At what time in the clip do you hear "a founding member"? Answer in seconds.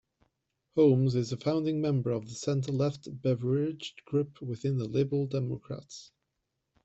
1.31-2.09